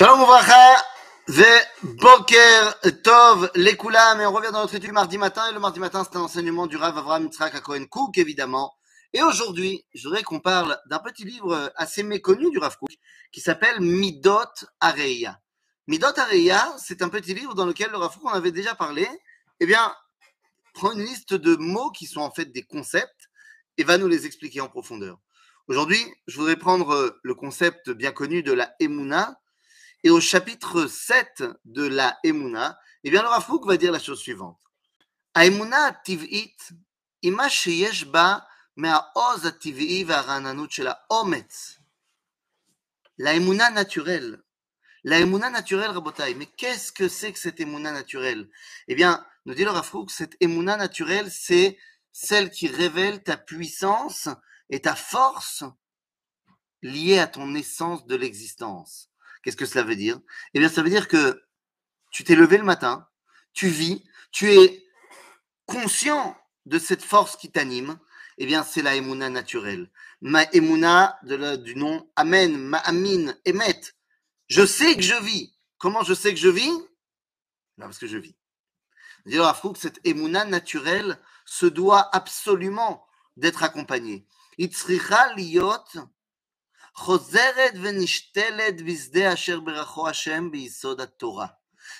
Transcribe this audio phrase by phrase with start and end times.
[0.00, 0.82] Shalom Ouvracha,
[1.28, 1.44] Ve
[1.82, 2.72] Boker
[3.04, 6.16] Tov Lekula, et on revient dans notre étude mardi matin, et le mardi matin c'est
[6.16, 8.72] un enseignement du Rav Avraham Yitzhak à Cohen Cook évidemment.
[9.12, 12.88] Et aujourd'hui, je voudrais qu'on parle d'un petit livre assez méconnu du Rav Cook,
[13.30, 14.38] qui s'appelle Midot
[14.80, 15.38] Areya.
[15.86, 19.06] Midot Areya, c'est un petit livre dans lequel le Rav Cook en avait déjà parlé,
[19.60, 19.94] eh bien,
[20.72, 23.28] prend une liste de mots qui sont en fait des concepts,
[23.76, 25.18] et va nous les expliquer en profondeur.
[25.68, 29.36] Aujourd'hui, je voudrais prendre le concept bien connu de la Emouna,
[30.03, 34.19] et au chapitre 7 de la Emouna, eh bien, le Rafouk va dire la chose
[34.19, 34.59] suivante.
[35.35, 36.63] האמונה הטבעית
[37.21, 38.37] היא מה שיש בה
[38.77, 41.79] מהעוז הטבעי והרעננות של האומץ.
[43.17, 44.43] L'aïmouna naturelle.
[45.05, 46.35] L'aïmouna naturelle, Rabotai.
[46.35, 48.49] Mais qu'est-ce que c'est que cette émouna naturelle
[48.89, 51.77] Eh bien, nous dit le Rafouk, cette émouna naturelle, c'est
[52.11, 54.27] celle qui révèle ta puissance
[54.69, 55.63] et ta force
[56.81, 59.08] liée à ton essence de l'existence.
[59.42, 60.20] Qu'est-ce que cela veut dire?
[60.54, 61.42] Eh bien, ça veut dire que
[62.10, 63.08] tu t'es levé le matin,
[63.52, 64.84] tu vis, tu es
[65.66, 67.98] conscient de cette force qui t'anime.
[68.38, 69.90] Eh bien, c'est la émouna naturelle.
[70.20, 73.80] Ma émouna du nom Amen, ma Amin, Emet.
[74.48, 75.54] Je sais que je vis.
[75.78, 76.72] Comment je sais que je vis?
[77.78, 78.34] Parce que je vis.
[79.76, 84.26] Cette émouna naturelle se doit absolument d'être accompagnée.
[84.58, 85.34] Itzricha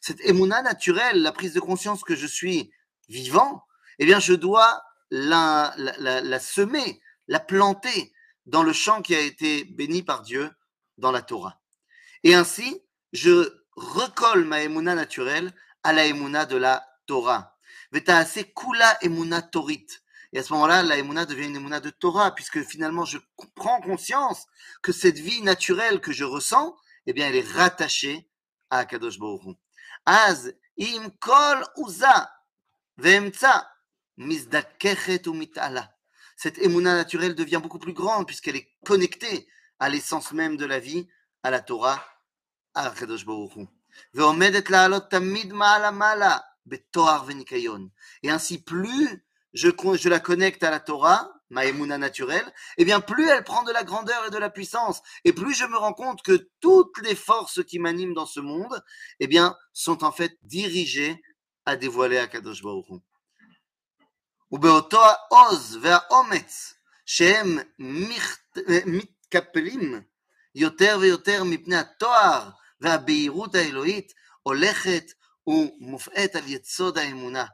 [0.00, 2.70] cette émouna naturelle, la prise de conscience que je suis
[3.08, 3.64] vivant,
[3.98, 5.74] eh bien, je dois la,
[6.40, 8.12] semer, la planter
[8.46, 10.50] dans le champ qui a été béni par Dieu
[10.98, 11.60] dans la Torah.
[12.24, 15.52] Et ainsi, je recolle ma émouna naturelle
[15.82, 17.56] à la émouna de la Torah.
[17.92, 19.86] Veta kula émouna torit.
[20.31, 23.19] Et à ce moment-là, la Emouna devient une Emouna de Torah, puisque finalement, je
[23.55, 24.47] prends conscience
[24.81, 28.27] que cette vie naturelle que je ressens, eh bien, elle est rattachée
[28.69, 29.57] à Kadosh Baruch
[30.05, 32.31] Az im kol uza
[32.97, 33.69] ve'emtza
[34.17, 35.95] mizdakechet umitala.
[36.35, 39.47] Cette Emouna naturelle devient beaucoup plus grande, puisqu'elle est connectée
[39.79, 41.07] à l'essence même de la vie,
[41.43, 42.03] à la Torah,
[42.73, 43.67] à Kadosh Baruch Hu.
[44.13, 47.89] ועומדת לעלות תמיד מעלה מעלה בתואר ונקיון.
[48.23, 49.23] Et ainsi, plus
[49.57, 52.45] je, la connecte à la Torah, ma émouna naturelle,
[52.77, 55.53] et eh bien plus elle prend de la grandeur et de la puissance, et plus
[55.53, 58.83] je me rends compte que toutes les forces qui m'animent dans ce monde,
[59.19, 61.21] eh bien, sont en fait dirigées
[61.65, 62.99] à dévoiler Kadosh Baruch Hu.
[64.51, 66.73] ובאותו העוז והאומץ
[67.05, 67.59] שהם
[68.85, 70.01] מתקפלים
[70.55, 72.49] יותר ויותר מפני התואר
[72.81, 75.03] והבהירות האלוהית, הולכת
[75.47, 77.45] ומופעית על יסוד האמונה.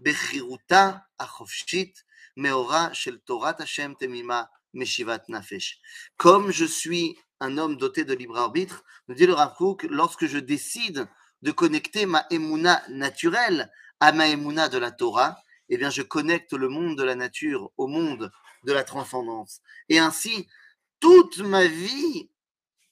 [0.00, 2.02] בחירותה החופשית
[2.36, 4.42] מאורה של תורת השם תמימה
[4.74, 5.80] משיבת נפש.
[6.22, 10.26] Comme je suis un homme doté de libre arbitre, nous dit le Rav Kook, lorsque
[10.26, 11.08] je décide
[11.42, 13.70] de connecter ma émouna naturelle
[14.00, 15.38] à ma émouna de la Torah,
[15.68, 18.30] eh bien je connecte le monde de la nature au monde
[18.64, 19.60] de la transcendance.
[19.88, 20.48] Et ainsi,
[21.00, 22.30] toute ma vie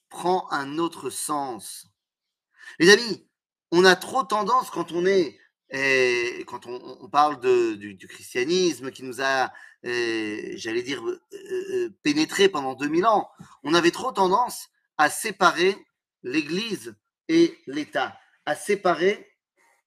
[0.09, 1.87] prend un autre sens.
[2.79, 3.27] Les amis,
[3.71, 5.38] on a trop tendance quand on est
[5.72, 7.40] et quand on, parle
[7.78, 9.52] du, christianisme qui nous a,
[9.86, 13.30] euh, j'allais dire, euh, euh, pénétré pendant 2000 ans,
[13.62, 15.76] on avait trop tendance à séparer
[16.24, 16.96] l'Église
[17.28, 19.32] et l'État, à séparer,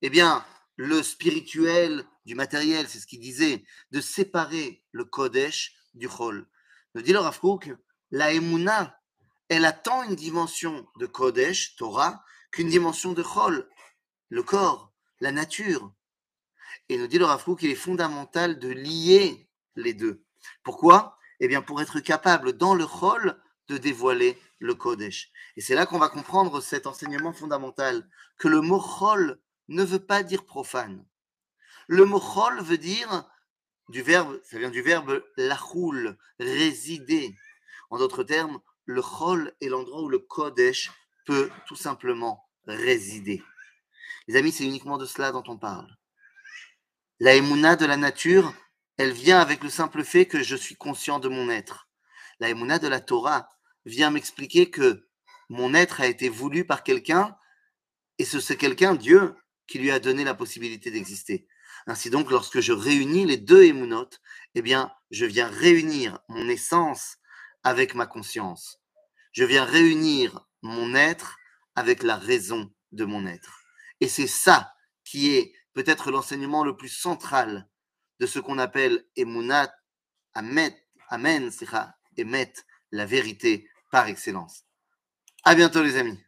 [0.01, 0.45] eh bien,
[0.77, 6.47] le spirituel du matériel, c'est ce qu'il disait, de séparer le Kodesh du Chol.
[6.94, 7.39] Le dit le Rav
[8.11, 8.97] la Emouna,
[9.50, 13.67] elle a tant une dimension de Kodesh, Torah, qu'une dimension de Chol,
[14.29, 15.94] le corps la nature.
[16.90, 20.24] Et nous dit le Rav qu'il est fondamental de lier les deux.
[20.63, 21.18] Pourquoi?
[21.40, 25.31] Eh bien, pour être capable, dans le rôle, de dévoiler le Kodesh.
[25.56, 28.07] Et c'est là qu'on va comprendre cet enseignement fondamental,
[28.38, 28.84] que le mot
[29.68, 31.06] ne veut pas dire profane.
[31.88, 32.22] Le mot
[32.62, 33.30] veut dire
[33.90, 37.38] du verbe, ça vient du verbe lachoul, résider.
[37.90, 40.92] En d'autres termes, le chol est l'endroit où le Kodesh
[41.25, 43.44] peut tout simplement résider.
[44.27, 45.95] Les amis, c'est uniquement de cela dont on parle.
[47.19, 48.53] La émouna de la nature,
[48.97, 51.89] elle vient avec le simple fait que je suis conscient de mon être.
[52.39, 53.49] La émouna de la Torah
[53.85, 55.07] vient m'expliquer que
[55.49, 57.35] mon être a été voulu par quelqu'un
[58.19, 59.35] et c'est quelqu'un, Dieu,
[59.67, 61.47] qui lui a donné la possibilité d'exister.
[61.87, 64.21] Ainsi donc, lorsque je réunis les deux émounotes,
[64.55, 67.17] eh bien, je viens réunir mon essence
[67.63, 68.81] avec ma conscience.
[69.31, 71.37] Je viens réunir mon être
[71.75, 73.62] avec la raison de mon être.
[74.03, 77.69] Et c'est ça qui est peut-être l'enseignement le plus central
[78.19, 79.73] de ce qu'on appelle Emunat,
[80.33, 80.75] Amen,
[81.07, 81.50] Amen,
[82.17, 82.53] Emet,
[82.91, 84.65] la vérité par excellence.
[85.45, 86.19] À bientôt les amis.